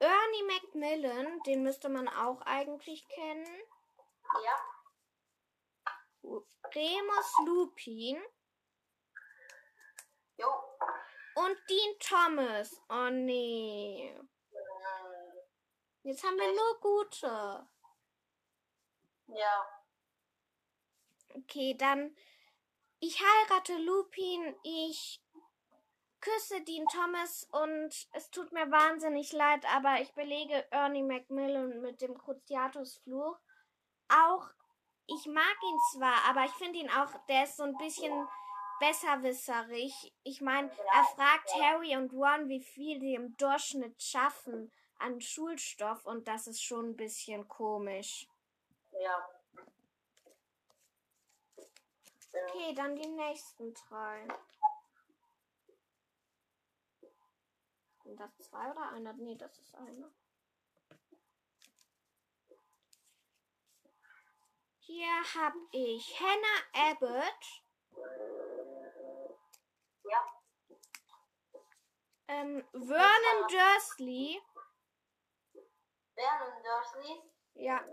Ernie 0.00 0.42
Macmillan, 0.44 1.42
den 1.42 1.62
müsste 1.62 1.88
man 1.88 2.08
auch 2.08 2.40
eigentlich 2.42 3.06
kennen. 3.08 3.62
Ja. 4.44 4.64
Remus 6.74 7.34
Lupin 7.44 8.22
Jo. 10.36 10.48
und 11.34 11.56
Dean 11.68 11.98
Thomas. 11.98 12.80
Oh 12.88 13.10
nee. 13.10 14.18
Jetzt 16.02 16.24
haben 16.24 16.38
wir 16.38 16.52
nur 16.52 16.80
gute. 16.80 17.68
Ja. 19.26 19.84
Okay, 21.34 21.74
dann 21.76 22.16
ich 23.00 23.18
heirate 23.20 23.76
Lupin, 23.78 24.56
ich 24.62 25.22
küsse 26.20 26.60
Dean 26.62 26.86
Thomas 26.86 27.46
und 27.50 28.08
es 28.12 28.30
tut 28.30 28.52
mir 28.52 28.70
wahnsinnig 28.70 29.32
leid, 29.32 29.64
aber 29.74 30.00
ich 30.00 30.12
belege 30.14 30.66
Ernie 30.70 31.02
Macmillan 31.02 31.80
mit 31.80 32.00
dem 32.00 32.16
Cruciatus-Fluch. 32.16 33.38
Auch, 34.08 34.48
ich 35.06 35.26
mag 35.26 35.56
ihn 35.62 35.78
zwar, 35.92 36.24
aber 36.28 36.44
ich 36.44 36.52
finde 36.52 36.78
ihn 36.78 36.90
auch, 36.90 37.12
der 37.28 37.44
ist 37.44 37.56
so 37.56 37.64
ein 37.64 37.76
bisschen 37.76 38.28
besserwisserig. 38.80 40.14
Ich 40.24 40.40
meine, 40.40 40.70
er 40.94 41.04
fragt 41.16 41.54
Harry 41.60 41.96
und 41.96 42.12
Ron, 42.12 42.48
wie 42.48 42.62
viel 42.62 42.98
die 42.98 43.14
im 43.14 43.36
Durchschnitt 43.36 44.02
schaffen 44.02 44.72
an 44.98 45.20
Schulstoff 45.20 46.04
und 46.06 46.28
das 46.28 46.46
ist 46.46 46.62
schon 46.62 46.90
ein 46.90 46.96
bisschen 46.96 47.48
komisch. 47.48 48.28
Ja. 49.00 49.28
Okay, 52.32 52.74
dann 52.74 52.94
die 52.96 53.08
nächsten 53.08 53.74
drei. 53.74 54.28
Sind 58.10 58.18
das 58.18 58.36
zwei 58.38 58.68
oder 58.72 58.90
einer? 58.90 59.12
Nee, 59.12 59.36
das 59.36 59.56
ist 59.56 59.72
einer. 59.76 60.10
Hier 64.80 65.06
habe 65.36 65.56
ich 65.70 66.18
Hannah 66.18 66.90
Abbott, 66.90 67.62
Ja. 70.02 70.42
ähm, 72.26 72.66
Vernon 72.72 73.46
Dursley, 73.48 74.42
Vernon 76.16 76.62
Dursley. 76.64 77.22
ja, 77.54 77.84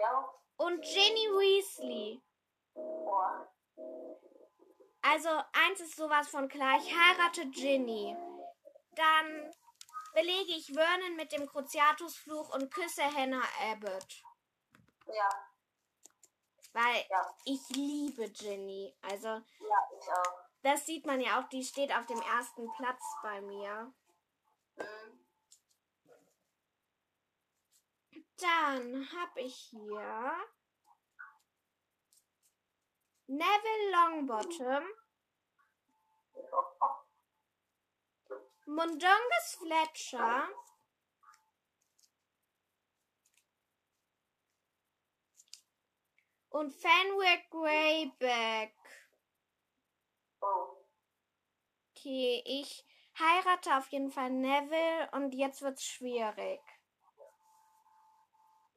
Ja. 0.00 0.34
und 0.56 0.80
Ginny 0.80 1.28
Weasley. 1.36 2.22
Oh. 2.72 3.46
Also 5.02 5.28
eins 5.52 5.80
ist 5.80 5.96
sowas 5.96 6.28
von 6.28 6.48
klar, 6.48 6.78
ich 6.78 6.92
heirate 6.96 7.46
Ginny. 7.50 8.16
Dann 8.94 9.50
belege 10.14 10.52
ich 10.52 10.66
Vernon 10.72 11.16
mit 11.16 11.32
dem 11.32 11.46
Cruciatus-Fluch 11.46 12.54
und 12.54 12.72
küsse 12.72 13.02
Hannah 13.02 13.42
Abbott. 13.70 14.22
Ja. 15.06 15.28
Weil 16.72 17.04
Ja. 17.10 17.34
ich 17.44 17.60
liebe 17.70 18.30
Ginny. 18.30 18.94
Also 19.02 19.28
Ja, 19.28 19.88
ich 19.98 20.08
auch. 20.08 20.38
das 20.62 20.86
sieht 20.86 21.04
man 21.06 21.20
ja 21.20 21.40
auch, 21.40 21.48
die 21.48 21.64
steht 21.64 21.92
auf 21.92 22.06
dem 22.06 22.20
ersten 22.20 22.70
Platz 22.74 23.02
bei 23.22 23.40
mir. 23.40 23.92
Mhm. 24.76 25.18
Dann 28.38 29.08
habe 29.12 29.40
ich 29.40 29.54
hier 29.54 30.32
Neville 33.34 33.90
Longbottom, 33.92 34.84
Mundungus 38.66 39.56
Fletcher, 39.58 40.50
und 46.50 46.74
Fenwick 46.74 47.48
Greyback. 47.48 48.74
Okay, 51.96 52.42
ich 52.44 52.84
heirate 53.18 53.78
auf 53.78 53.88
jeden 53.88 54.10
Fall 54.10 54.28
Neville 54.28 55.08
und 55.12 55.32
jetzt 55.32 55.62
wird's 55.62 55.86
schwierig. 55.86 56.60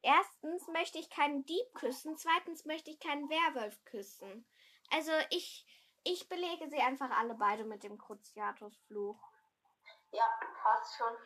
Erstens 0.05 0.67
möchte 0.67 0.99
ich 0.99 1.09
keinen 1.09 1.47
Dieb 1.47 1.73
küssen, 1.73 2.15
zweitens 2.15 2.63
möchte 2.65 2.91
ich 2.91 2.99
keinen 2.99 3.27
Werwolf 3.27 3.83
küssen. 3.85 4.47
Also 4.91 5.11
ich, 5.31 5.65
ich 6.03 6.29
belege 6.29 6.69
sie 6.69 6.77
einfach 6.77 7.09
alle 7.09 7.33
beide 7.33 7.63
mit 7.63 7.81
dem 7.81 7.97
Cruciatus-Fluch. 7.97 9.17
Ja, 10.11 10.39
passt 10.61 10.95
schon. 10.95 11.17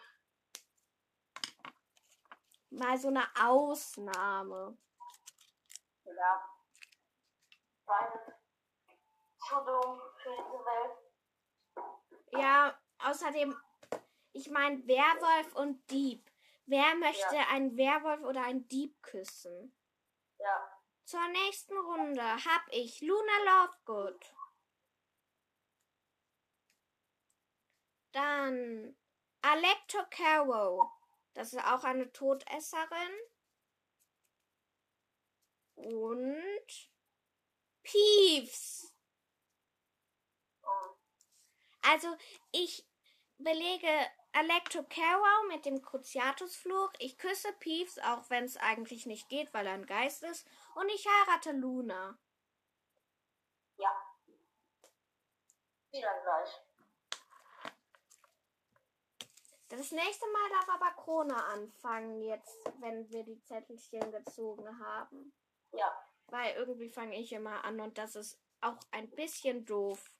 Mal 2.69 2.97
so 2.97 3.09
eine 3.09 3.27
Ausnahme. 3.43 4.77
Ja. 6.05 6.41
Beides 7.85 8.33
zu 9.45 9.55
dumm 9.55 10.01
für 10.23 10.37
diese 10.37 10.65
Welt. 10.65 10.97
Ja, 12.31 12.79
außerdem, 12.99 13.61
ich 14.31 14.49
meine 14.49 14.87
Werwolf 14.87 15.53
und 15.55 15.91
Dieb. 15.91 16.28
Wer 16.69 16.93
möchte 16.97 17.35
Ja. 17.35 17.47
einen 17.49 17.75
Werwolf 17.77 18.21
oder 18.21 18.43
einen 18.43 18.67
Dieb 18.67 19.01
küssen? 19.01 19.75
Ja. 20.37 20.81
Zur 21.03 21.27
nächsten 21.29 21.75
Runde 21.75 22.21
hab 22.21 22.61
ich 22.69 23.01
Luna 23.01 23.37
Lovegood. 23.43 24.23
Dann 28.11 28.95
Alecto 29.41 29.97
Caro. 30.11 30.91
Das 31.33 31.53
ist 31.53 31.59
auch 31.65 31.83
eine 31.83 32.11
Todesserin. 32.11 33.13
Und 35.73 36.91
Peeves. 37.81 38.93
Oh. 40.61 40.95
Also 41.81 42.15
ich 42.51 42.87
belege 43.39 44.11
Alecto 44.31 44.83
Caro 44.83 45.47
mit 45.47 45.65
dem 45.65 45.81
Cruciatus-Fluch. 45.81 46.91
Ich 46.99 47.17
küsse 47.17 47.51
Peeves, 47.59 47.99
auch 47.99 48.29
wenn 48.29 48.43
es 48.43 48.57
eigentlich 48.57 49.05
nicht 49.05 49.27
geht, 49.29 49.53
weil 49.53 49.65
er 49.65 49.73
ein 49.73 49.85
Geist 49.85 50.23
ist. 50.23 50.47
Und 50.75 50.89
ich 50.89 51.07
heirate 51.07 51.51
Luna. 51.51 52.17
Ja. 53.77 53.91
Wieder 55.91 56.21
gleich. 56.21 56.61
Das 59.69 59.91
nächste 59.91 60.25
Mal 60.31 60.49
darf 60.49 60.69
aber 60.69 60.91
Krone 61.01 61.43
anfangen, 61.45 62.23
jetzt, 62.23 62.57
wenn 62.79 63.07
wir 63.11 63.23
die 63.23 63.39
Zettelchen 63.43 64.11
gezogen 64.11 64.79
haben. 64.79 65.31
Ja. 65.71 65.91
Weil 66.27 66.55
irgendwie 66.55 66.89
fange 66.89 67.19
ich 67.19 67.31
immer 67.33 67.63
an 67.63 67.79
und 67.79 67.97
das 67.97 68.15
ist 68.15 68.39
auch 68.61 68.79
ein 68.91 69.09
bisschen 69.11 69.65
doof. 69.65 70.11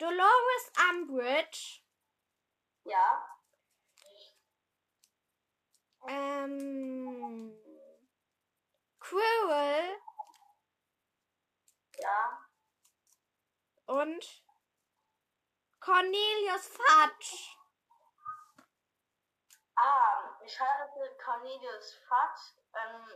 Dolores 0.00 0.72
Umbridge, 0.88 1.82
Ja. 2.84 3.38
ähm, 6.08 7.54
Quirrell 8.98 10.00
Ja. 11.98 12.48
und 13.84 14.42
Cornelius 15.80 16.66
Fudge. 16.66 17.56
Ah, 19.76 20.40
ich 20.42 20.58
heirate 20.58 21.16
Cornelius 21.22 21.94
Fudge. 22.08 22.62
Ähm, 22.72 23.06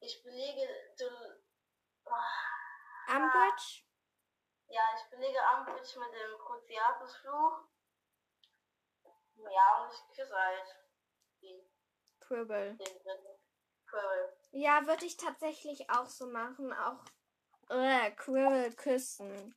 ich 0.00 0.22
belege 0.22 0.94
du, 0.96 1.42
Umbridge, 3.08 3.84
ja, 4.72 4.82
ich 4.96 5.10
belege 5.10 5.38
Umbridge 5.54 5.98
mit 5.98 6.12
dem 6.14 6.38
Cruciatus-Fluch. 6.38 7.60
Ja, 9.36 9.82
und 9.82 9.92
ich 9.92 10.16
küsse 10.16 10.34
halt 10.34 10.76
den, 11.42 11.60
den 12.78 13.02
dritten. 13.02 13.42
Quirrell. 13.86 14.36
Ja, 14.52 14.86
würde 14.86 15.04
ich 15.04 15.16
tatsächlich 15.18 15.90
auch 15.90 16.06
so 16.06 16.26
machen. 16.26 16.72
Auch 16.72 17.04
äh, 17.68 18.10
Quirrell 18.12 18.72
küssen. 18.74 19.54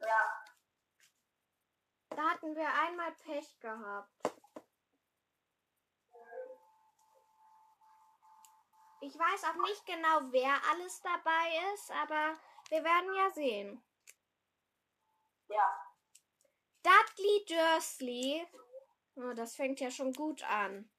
Ja. 0.00 0.44
Da 2.10 2.30
hatten 2.30 2.54
wir 2.54 2.72
einmal 2.72 3.12
Pech 3.24 3.58
gehabt. 3.58 4.10
Ich 9.00 9.18
weiß 9.18 9.44
auch 9.44 9.62
nicht 9.66 9.84
genau, 9.86 10.32
wer 10.32 10.54
alles 10.70 11.00
dabei 11.00 11.74
ist, 11.74 11.90
aber 11.90 12.36
wir 12.70 12.82
werden 12.82 13.14
ja 13.14 13.30
sehen. 13.30 13.85
Ja. 15.48 15.86
Dudley 16.82 17.44
Dursley. 17.48 18.46
Oh, 19.16 19.32
das 19.34 19.56
fängt 19.56 19.80
ja 19.80 19.90
schon 19.90 20.12
gut 20.12 20.42
an. 20.44 20.90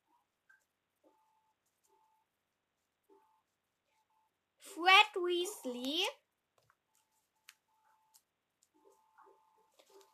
Fred 4.60 5.16
Weasley. 5.16 6.08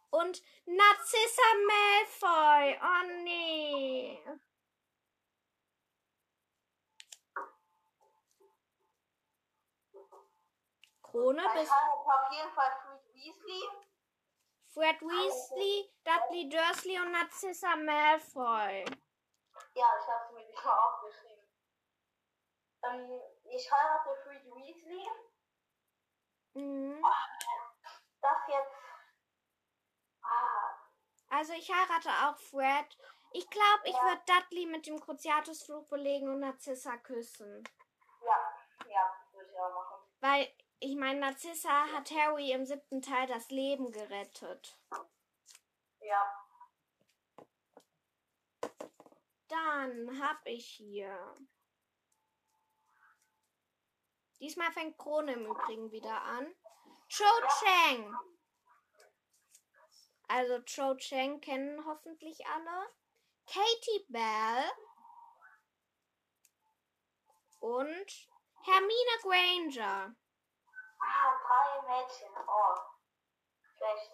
Und 0.09 0.43
Narcissa 0.65 1.41
Malfoy. 1.67 2.79
Oh 2.81 3.23
nee. 3.23 4.23
Krone 11.01 11.43
Ich 11.45 11.53
bis 11.53 11.69
auf 11.71 12.31
jeden 12.31 12.51
Fall 12.53 12.71
Fred 12.81 13.15
Weasley. 13.15 13.92
Fred 14.73 14.99
Weasley, 15.01 15.91
Dudley 16.03 16.49
Dursley 16.49 16.99
und 16.99 17.11
Narcissa 17.11 17.75
Malfoy. 17.75 18.85
Ja, 19.75 19.85
ich 19.99 20.07
habe 20.07 20.33
mir 20.33 20.45
nicht 20.47 20.63
mal 20.65 20.77
aufgeschrieben. 20.79 21.43
Ähm, 22.83 23.21
ich 23.45 23.71
heirate 23.71 24.15
Fred 24.23 24.45
Weasley. 24.45 25.07
Mhm. 26.55 27.03
Das 28.21 28.37
jetzt. 28.47 28.73
Ah, 30.23 30.75
Also 31.29 31.53
ich 31.53 31.69
heirate 31.71 32.09
auch 32.09 32.37
Fred. 32.37 32.97
Ich 33.33 33.49
glaube, 33.49 33.81
ich 33.85 33.95
Ja. 33.95 34.03
würde 34.05 34.21
Dudley 34.25 34.65
mit 34.65 34.85
dem 34.87 34.99
Cruciatusfluch 34.99 35.87
belegen 35.87 36.29
und 36.29 36.39
Narcissa 36.39 36.97
küssen. 36.97 37.63
ja, 38.21 38.57
ja, 38.87 39.13
würde 39.33 39.51
ich 39.51 39.59
auch 39.59 39.73
machen. 39.73 40.01
Weil, 40.19 40.55
ich 40.83 40.95
meine, 40.97 41.21
Narcissa 41.21 41.87
hat 41.93 42.11
Harry 42.11 42.51
im 42.51 42.65
siebten 42.65 43.01
Teil 43.01 43.25
das 43.27 43.49
Leben 43.49 43.89
gerettet. 43.91 44.77
Ja. 46.01 46.45
Dann 49.47 50.21
hab 50.21 50.45
ich 50.45 50.67
hier. 50.67 51.37
Diesmal 54.41 54.73
fängt 54.73 54.97
Krone 54.97 55.33
im 55.33 55.45
Übrigen 55.45 55.89
wieder 55.93 56.21
an. 56.21 56.53
Cho 57.07 57.23
Chang. 57.61 58.17
Also 60.27 60.59
Cho 60.63 60.95
Chang 60.95 61.39
kennen 61.39 61.85
hoffentlich 61.85 62.45
alle. 62.45 62.89
Katie 63.45 64.05
Bell. 64.09 64.71
Und 67.61 68.27
Hermine 68.65 69.17
Granger. 69.21 70.15
Ah, 71.03 71.39
drei 71.45 71.81
Mädchen. 71.87 72.29
Oh. 72.47 72.75
Schlecht. 73.77 74.11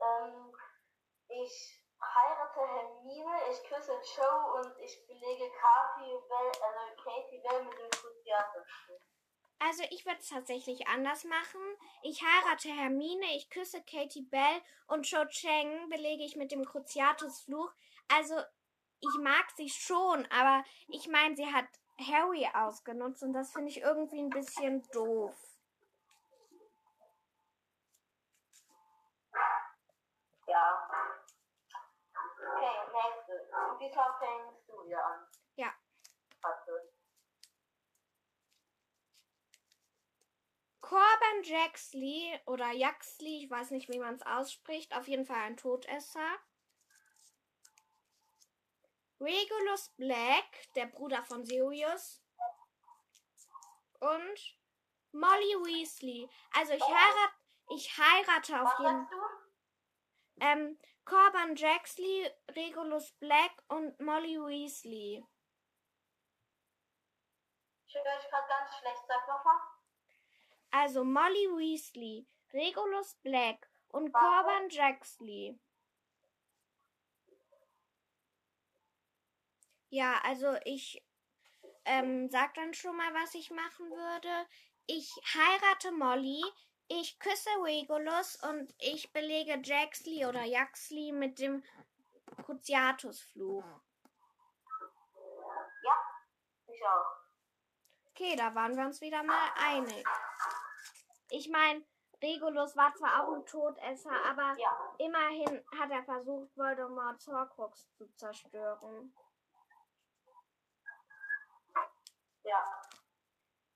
Ähm, 0.00 0.52
ich 1.28 1.80
heirate 2.00 2.60
Hermine, 2.60 3.38
ich 3.50 3.68
küsse 3.68 3.92
Joe 4.16 4.60
und 4.60 4.78
ich 4.78 5.06
belege 5.06 5.50
Katie 5.50 6.18
Bell, 6.28 6.52
also 6.62 7.02
Katie 7.02 7.40
Bell 7.40 7.64
mit 7.64 7.78
dem 7.78 7.90
Cruciatus. 7.90 8.66
Also 9.58 9.82
ich 9.90 10.04
würde 10.04 10.18
es 10.18 10.28
tatsächlich 10.28 10.86
anders 10.88 11.24
machen. 11.24 11.60
Ich 12.02 12.22
heirate 12.22 12.68
Hermine, 12.68 13.34
ich 13.34 13.48
küsse 13.48 13.82
Katie 13.82 14.22
Bell 14.22 14.62
und 14.88 15.08
Cho 15.08 15.24
Chang 15.26 15.88
belege 15.88 16.24
ich 16.24 16.36
mit 16.36 16.52
dem 16.52 16.64
Cruciatusfluch. 16.64 17.72
Also 18.08 18.34
ich 19.00 19.18
mag 19.20 19.50
sie 19.56 19.68
schon, 19.68 20.26
aber 20.30 20.64
ich 20.88 21.08
meine, 21.08 21.36
sie 21.36 21.52
hat 21.52 21.66
Harry 21.98 22.48
ausgenutzt 22.52 23.22
und 23.22 23.32
das 23.32 23.52
finde 23.52 23.70
ich 23.70 23.80
irgendwie 23.80 24.20
ein 24.20 24.30
bisschen 24.30 24.82
doof. 24.92 25.34
Ja. 30.46 30.88
Okay, 32.38 32.76
nächste. 32.92 33.32
Und 33.70 33.80
diesmal 33.80 34.14
fängst 34.18 34.68
du 34.68 34.84
wieder 34.86 35.04
an. 35.04 35.26
Ja. 35.56 35.72
Corbin 40.80 41.42
Jaxley 41.42 42.38
oder 42.46 42.70
Jaxley, 42.72 43.44
ich 43.44 43.50
weiß 43.50 43.70
nicht, 43.70 43.88
wie 43.88 43.98
man 43.98 44.14
es 44.14 44.22
ausspricht, 44.22 44.94
auf 44.94 45.08
jeden 45.08 45.24
Fall 45.24 45.40
ein 45.40 45.56
Todesser. 45.56 46.38
Regulus 49.24 49.88
Black, 49.96 50.72
der 50.74 50.86
Bruder 50.86 51.22
von 51.24 51.44
Sirius. 51.44 52.22
Und 54.00 54.58
Molly 55.12 55.54
Weasley. 55.64 56.28
Also 56.52 56.72
ich 56.72 56.82
heirate, 56.82 57.34
ich 57.70 57.98
heirate 57.98 58.62
auf 58.62 58.78
jeden 58.78 59.08
du? 59.08 59.16
ähm, 60.40 60.78
Corbin 61.04 61.54
Jaxley, 61.56 62.30
Regulus 62.50 63.12
Black 63.12 63.52
und 63.68 63.98
Molly 64.00 64.36
Weasley. 64.38 65.24
Ich 67.86 67.94
höre 67.94 68.16
dich 68.18 68.28
gerade 68.28 68.48
ganz 68.48 68.76
schlecht. 68.76 69.02
Sag 69.06 69.28
nochmal. 69.28 69.60
Also 70.70 71.04
Molly 71.04 71.48
Weasley, 71.56 72.26
Regulus 72.52 73.14
Black 73.22 73.70
und? 73.88 74.12
Corbin 74.12 74.68
Jaxley. 74.68 75.58
Ja, 79.94 80.18
also 80.24 80.56
ich 80.64 81.06
ähm, 81.84 82.28
sag 82.28 82.52
dann 82.54 82.74
schon 82.74 82.96
mal, 82.96 83.14
was 83.14 83.32
ich 83.36 83.52
machen 83.52 83.88
würde. 83.92 84.48
Ich 84.86 85.08
heirate 85.32 85.92
Molly, 85.92 86.42
ich 86.88 87.16
küsse 87.20 87.48
Regulus 87.62 88.34
und 88.42 88.74
ich 88.80 89.12
belege 89.12 89.60
Jaxley 89.62 90.26
oder 90.26 90.42
Jaxley 90.42 91.12
mit 91.12 91.38
dem 91.38 91.62
Cruciatusfluch. 92.44 93.62
Ich 96.66 96.84
auch. 96.84 97.16
Okay, 98.10 98.34
da 98.34 98.52
waren 98.52 98.76
wir 98.76 98.86
uns 98.86 99.00
wieder 99.00 99.22
mal 99.22 99.48
einig. 99.60 100.04
Ich 101.30 101.48
meine, 101.48 101.84
Regulus 102.20 102.76
war 102.76 102.92
zwar 102.96 103.22
auch 103.22 103.32
ein 103.34 103.46
Todesser, 103.46 104.24
aber 104.24 104.58
Ja. 104.58 104.94
immerhin 104.98 105.64
hat 105.78 105.92
er 105.92 106.02
versucht, 106.02 106.56
Voldemorts 106.56 107.28
Horcrux 107.28 107.88
zu 107.92 108.12
zerstören. 108.16 109.14
Ja. 112.44 112.82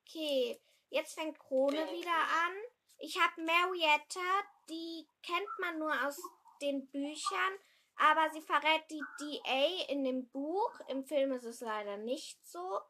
Okay, 0.07 0.61
jetzt 0.91 1.15
fängt 1.15 1.39
Krone 1.39 1.83
Okay. 1.83 1.99
wieder 1.99 2.11
an. 2.11 2.53
Ich 2.99 3.19
habe 3.21 3.43
Marietta, 3.43 4.21
die 4.69 5.09
kennt 5.23 5.59
man 5.59 5.79
nur 5.79 5.93
aus 6.07 6.21
den 6.61 6.89
Büchern, 6.91 7.59
aber 7.97 8.31
sie 8.31 8.43
verrät 8.43 8.91
die 8.91 9.03
DA 9.21 9.85
in 9.93 10.05
dem 10.05 10.29
Buch. 10.31 10.81
Im 10.89 11.05
Film 11.05 11.33
ist 11.33 11.45
es 11.45 11.61
leider 11.61 11.97
nicht 11.99 12.45
so. 12.47 12.81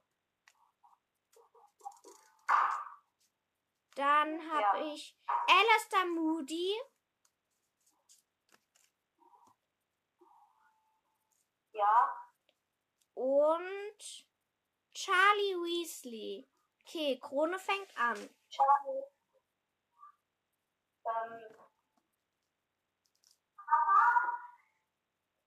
Dann 3.95 4.51
habe 4.53 4.79
Ja. 4.79 4.93
ich 4.95 5.17
Alistair 5.27 6.07
Moody. 6.07 6.75
Ja. 11.73 12.27
Und 13.15 14.28
Charlie 14.99 15.55
Weasley. 15.63 16.49
Okay, 16.83 17.21
Krone 17.21 17.57
fängt 17.61 17.97
an. 17.97 18.19
Charlie. 18.51 19.05
Ähm. 21.07 21.55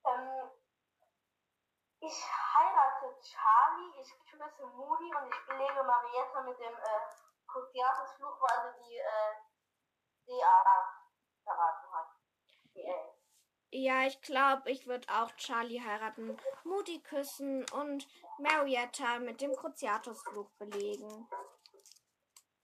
Ähm. 0.05 0.51
Ich 1.99 2.23
heirate 2.55 3.19
Charlie, 3.21 4.01
ich 4.01 4.09
küsse 4.31 4.65
Moody 4.67 5.13
und 5.15 5.27
ich 5.27 5.45
belege 5.45 5.83
Marietta 5.83 6.41
mit 6.43 6.57
dem 6.57 6.73
äh, 6.73 6.99
Cruciatus-Fluch, 7.47 8.41
weil 8.41 8.73
sie 8.73 8.89
die 8.89 8.97
äh, 8.97 9.35
DA 10.27 10.63
verraten 11.43 11.91
hat. 11.91 12.07
Die 12.73 12.85
L. 12.85 13.13
Ja, 13.71 14.07
ich 14.07 14.21
glaube, 14.21 14.71
ich 14.71 14.87
würde 14.87 15.07
auch 15.13 15.31
Charlie 15.35 15.81
heiraten, 15.81 16.37
Moody 16.65 16.99
küssen 17.01 17.65
und 17.71 18.07
Marietta 18.39 19.19
mit 19.19 19.41
dem 19.41 19.55
Cruciatusflug 19.55 20.57
belegen. 20.57 21.27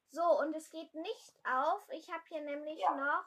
So, 0.09 0.39
und 0.39 0.55
es 0.55 0.69
geht 0.69 0.93
nicht 0.95 1.33
auf. 1.45 1.81
Ich 1.89 2.11
habe 2.11 2.23
hier 2.27 2.41
nämlich 2.41 2.79
Ja. 2.79 2.95
noch. 2.95 3.25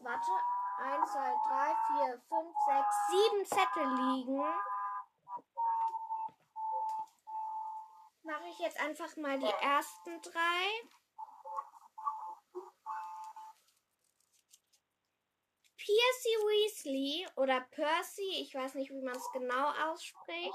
Warte. 0.00 0.30
1, 0.76 1.12
2, 1.12 1.18
3, 1.18 1.76
4, 2.06 2.22
5, 2.28 2.56
6, 2.66 2.96
7 3.08 3.46
Zettel 3.46 3.94
liegen. 3.94 4.38
Mache 8.24 8.46
ich 8.48 8.58
jetzt 8.58 8.80
einfach 8.80 9.16
mal 9.16 9.38
die 9.38 9.46
ersten 9.46 10.20
drei. 10.22 10.88
Percy 15.84 16.34
Weasley 16.46 17.26
oder 17.36 17.60
Percy, 17.60 18.40
ich 18.40 18.54
weiß 18.54 18.74
nicht, 18.74 18.90
wie 18.90 19.02
man 19.02 19.14
es 19.14 19.30
genau 19.32 19.68
ausspricht. 19.90 20.54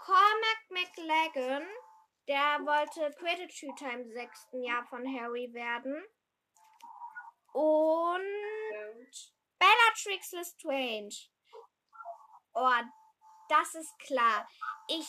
Cormac 0.00 0.70
McLagan, 0.70 1.68
der 2.26 2.58
wollte 2.66 3.14
Quidditch-Hüter 3.18 3.92
im 3.92 4.10
sechsten 4.10 4.62
Jahr 4.64 4.84
von 4.86 5.06
Harry 5.06 5.52
werden. 5.52 6.04
Und 7.52 8.22
Bellatrix 9.58 10.32
Lestrange. 10.32 11.14
Oh, 12.54 12.82
das 13.48 13.74
ist 13.76 13.96
klar. 14.00 14.48
Ich 14.88 15.08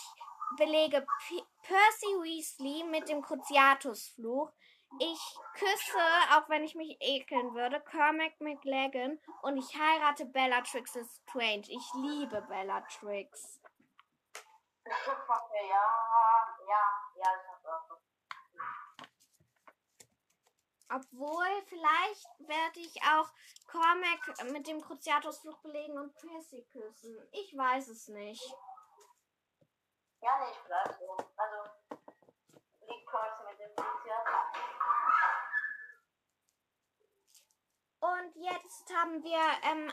belege 0.58 1.02
P 1.02 1.44
Percy 1.64 2.08
Weasley 2.22 2.84
mit 2.84 3.10
dem 3.10 3.22
Cruciatus-Fluch. 3.24 4.52
Ich 4.98 5.38
küsse, 5.54 6.00
auch 6.32 6.50
wenn 6.50 6.64
ich 6.64 6.76
mich 6.76 6.98
ekeln 7.00 7.54
würde, 7.54 7.80
Cormac 7.82 8.34
McLagan 8.42 9.20
und 9.44 9.58
ich 9.58 9.76
heirate 9.76 10.26
Bellatrix 10.26 10.96
Lestrange. 10.96 11.70
Ich 11.70 11.94
liebe 11.94 12.42
Bellatrix. 12.42 13.62
Ja, 14.86 14.96
ja, 16.68 16.84
ja, 17.16 17.42
ich 17.42 17.48
hab's 17.48 17.66
auch. 17.66 18.00
Obwohl, 20.92 21.62
vielleicht 21.68 22.28
werde 22.40 22.80
ich 22.80 23.00
auch 23.04 23.30
Cormac 23.68 24.44
mit 24.52 24.68
dem 24.68 24.82
Cruciatus-Fluch 24.82 25.60
belegen 25.60 26.00
und 26.00 26.16
Percy 26.16 26.66
küssen. 26.72 27.16
Ich 27.32 27.56
weiß 27.56 27.90
es 27.90 28.08
nicht. 28.08 28.44
Ja, 30.22 30.40
nee, 30.40 30.52
ich 30.52 30.60
bleib 30.66 30.98
so. 31.00 31.16
Also, 31.38 31.70
liegt 32.88 33.06
Percy 33.06 33.44
mit 33.52 33.60
dem 33.60 33.76
Polizia. 33.76 34.49
Und 38.00 38.36
jetzt 38.36 38.94
haben 38.96 39.24
wir 39.24 39.40
ähm, 39.64 39.92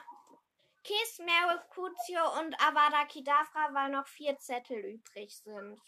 Kiss, 0.85 1.19
Merith, 1.19 1.69
Crucio 1.71 2.39
und 2.41 2.55
Avada 2.61 3.05
Kedavra, 3.07 3.75
weil 3.75 3.91
noch 3.91 4.07
vier 4.07 4.39
Zettel 4.39 4.79
übrig 4.79 5.37
sind. 5.37 5.81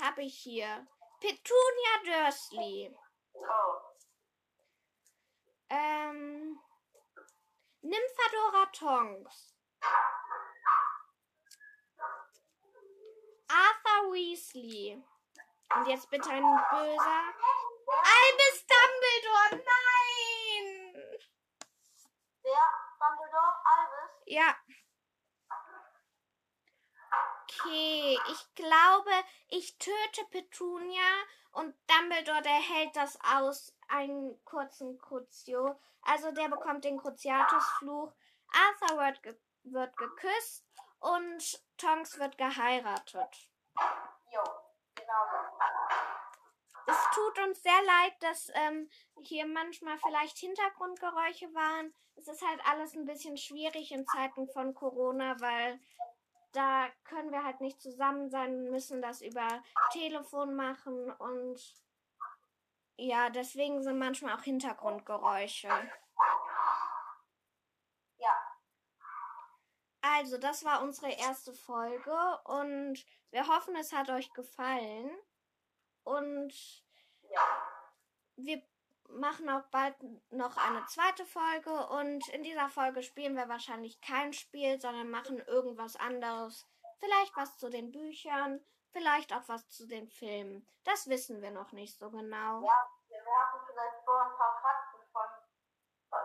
Habe 0.00 0.22
ich 0.22 0.38
hier. 0.38 0.86
Petunia 1.20 2.24
Dursley. 2.24 2.96
Oh, 3.34 3.88
Ähm, 5.68 6.58
Nymphadora 7.82 8.66
Tonks. 8.72 9.54
Arthur 13.48 14.12
Weasley. 14.12 15.02
Und 15.74 15.86
jetzt 15.88 16.08
bitte 16.08 16.30
ein 16.30 16.42
böser. 16.42 17.34
Albus 17.90 18.66
Dumbledore, 18.66 19.64
nein! 19.64 20.38
der 22.48 23.08
Dumbledore, 23.08 23.54
Albus. 23.64 24.22
Ja. 24.26 24.56
Okay, 27.44 28.18
ich 28.30 28.54
glaube, 28.54 29.10
ich 29.48 29.78
töte 29.78 30.24
Petunia 30.30 31.24
und 31.52 31.74
Dumbledore, 31.88 32.42
der 32.42 32.60
hält 32.60 32.94
das 32.96 33.18
aus, 33.22 33.74
einen 33.88 34.42
kurzen 34.44 34.98
Crucio. 34.98 35.78
Also 36.02 36.30
der 36.32 36.48
bekommt 36.48 36.84
den 36.84 36.98
Cruciatus-Fluch. 36.98 38.12
Arthur 38.52 38.98
wird, 38.98 39.22
ge 39.22 39.36
wird 39.64 39.96
geküsst 39.96 40.66
und 41.00 41.62
Tonks 41.76 42.18
wird 42.18 42.38
geheiratet. 42.38 43.50
Jo, 44.32 44.42
genau 44.94 45.24
so. 45.30 46.17
Es 46.88 47.10
tut 47.14 47.38
uns 47.46 47.62
sehr 47.62 47.82
leid, 47.84 48.14
dass 48.20 48.50
ähm, 48.54 48.88
hier 49.22 49.46
manchmal 49.46 49.98
vielleicht 49.98 50.38
Hintergrundgeräusche 50.38 51.52
waren. 51.54 51.94
Es 52.16 52.28
ist 52.28 52.46
halt 52.46 52.60
alles 52.64 52.94
ein 52.94 53.04
bisschen 53.04 53.36
schwierig 53.36 53.92
in 53.92 54.06
Zeiten 54.06 54.48
von 54.48 54.74
Corona, 54.74 55.38
weil 55.40 55.80
da 56.52 56.88
können 57.04 57.30
wir 57.30 57.44
halt 57.44 57.60
nicht 57.60 57.80
zusammen 57.80 58.30
sein, 58.30 58.70
müssen 58.70 59.02
das 59.02 59.20
über 59.20 59.62
Telefon 59.92 60.54
machen 60.54 61.12
und 61.12 61.60
ja, 62.96 63.30
deswegen 63.30 63.82
sind 63.82 63.98
manchmal 63.98 64.34
auch 64.34 64.42
Hintergrundgeräusche. 64.42 65.68
Ja, 65.68 65.88
Also, 70.00 70.38
das 70.38 70.64
war 70.64 70.82
unsere 70.82 71.12
erste 71.12 71.52
Folge 71.52 72.40
und 72.44 73.04
wir 73.30 73.46
hoffen, 73.46 73.76
es 73.76 73.92
hat 73.92 74.10
euch 74.10 74.32
gefallen. 74.32 75.10
Und 76.08 76.54
ja. 77.28 77.40
wir 78.36 78.62
machen 79.10 79.50
auch 79.50 79.66
bald 79.70 79.94
noch 80.30 80.56
eine 80.56 80.84
zweite 80.86 81.26
Folge 81.26 81.86
und 81.88 82.26
in 82.30 82.42
dieser 82.42 82.68
Folge 82.68 83.02
spielen 83.02 83.36
wir 83.36 83.48
wahrscheinlich 83.48 84.00
kein 84.00 84.32
Spiel, 84.32 84.80
sondern 84.80 85.10
machen 85.10 85.38
irgendwas 85.40 85.96
anderes. 85.96 86.66
Vielleicht 86.98 87.36
was 87.36 87.58
zu 87.58 87.68
den 87.68 87.92
Büchern, 87.92 88.64
vielleicht 88.90 89.34
auch 89.34 89.46
was 89.48 89.68
zu 89.68 89.86
den 89.86 90.08
Filmen. 90.08 90.66
Das 90.84 91.08
wissen 91.08 91.42
wir 91.42 91.50
noch 91.50 91.72
nicht 91.72 91.98
so 91.98 92.10
genau. 92.10 92.62
Ja, 92.64 92.90
wir 93.08 93.18
werfen 93.18 93.60
vielleicht 93.66 94.04
vor 94.04 94.22
ein 94.22 94.36
paar 94.36 94.60
Fakten 94.62 95.04
von 95.12 95.28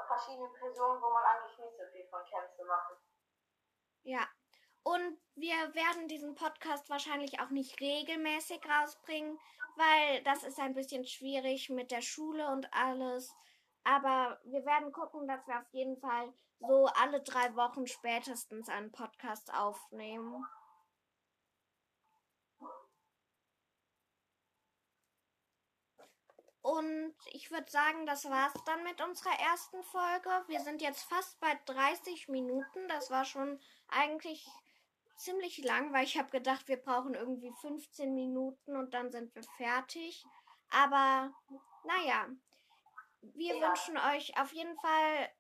verschiedenen 0.07 0.53
Personen, 0.53 1.01
wo 1.01 1.09
man 1.09 1.23
eigentlich 1.23 1.57
nicht 1.57 1.77
so 1.77 1.83
viel 1.91 2.07
von 2.07 2.21
zu 2.55 2.65
machen. 2.65 2.95
Ja. 4.03 4.27
Und 4.83 5.17
wir 5.35 5.73
werden 5.73 6.07
diesen 6.07 6.35
Podcast 6.35 6.89
wahrscheinlich 6.89 7.39
auch 7.39 7.49
nicht 7.49 7.79
regelmäßig 7.79 8.59
rausbringen, 8.65 9.39
weil 9.77 10.21
das 10.23 10.43
ist 10.43 10.59
ein 10.59 10.73
bisschen 10.73 11.05
schwierig 11.05 11.69
mit 11.69 11.91
der 11.91 12.01
Schule 12.01 12.49
und 12.49 12.71
alles. 12.73 13.33
Aber 13.85 14.39
wir 14.43 14.65
werden 14.65 14.91
gucken, 14.91 15.27
dass 15.27 15.45
wir 15.47 15.59
auf 15.59 15.73
jeden 15.73 15.97
Fall 15.97 16.33
so 16.59 16.85
alle 17.01 17.21
drei 17.21 17.55
Wochen 17.55 17.87
spätestens 17.87 18.69
einen 18.69 18.91
Podcast 18.91 19.53
aufnehmen. 19.53 20.45
Und 26.61 27.13
ich 27.33 27.51
würde 27.51 27.69
sagen, 27.69 28.05
das 28.05 28.23
war's 28.29 28.53
dann 28.65 28.83
mit 28.83 29.01
unserer 29.01 29.37
ersten 29.37 29.83
Folge. 29.83 30.29
Wir 30.47 30.61
sind 30.61 30.81
jetzt 30.81 31.03
fast 31.03 31.37
bei 31.41 31.59
30 31.65 32.29
Minuten. 32.29 32.87
Das 32.87 33.11
war 33.11 33.25
schon 33.25 33.59
eigentlich 33.89 34.47
ziemlich 35.15 35.57
lang, 35.59 35.93
weil 35.93 36.03
ich 36.03 36.17
habe 36.17 36.29
gedacht, 36.29 36.67
wir 36.67 36.77
brauchen 36.77 37.13
irgendwie 37.13 37.51
15 37.61 38.13
Minuten 38.13 38.75
und 38.75 38.93
dann 38.93 39.11
sind 39.11 39.33
wir 39.35 39.43
fertig. 39.57 40.23
Aber 40.69 41.33
naja, 41.83 42.27
wir 43.21 43.55
Ja. 43.55 43.67
wünschen 43.69 43.97
euch 43.97 44.37
auf 44.39 44.51
jeden 44.53 44.75
Fall, 44.77 45.31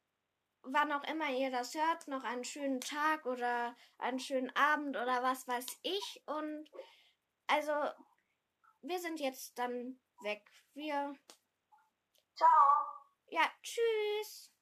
wann 0.61 0.91
auch 0.91 1.03
immer 1.03 1.29
ihr 1.29 1.51
das 1.51 1.73
hört, 1.73 2.07
noch 2.07 2.23
einen 2.23 2.43
schönen 2.43 2.79
Tag 2.79 3.25
oder 3.25 3.75
einen 3.97 4.19
schönen 4.19 4.55
Abend 4.55 4.95
oder 4.95 5.21
was 5.23 5.47
weiß 5.47 5.65
ich. 5.81 6.23
Und 6.25 6.69
also, 7.47 7.73
wir 8.81 8.99
sind 8.99 9.19
jetzt 9.19 9.57
dann 9.57 9.99
weg. 10.21 10.43
Wir, 10.73 11.13
Ciao! 12.35 12.49
ja, 13.27 13.49
tschüss. 13.61 14.52